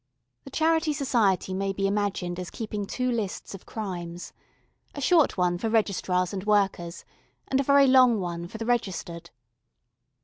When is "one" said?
5.37-5.59, 8.19-8.47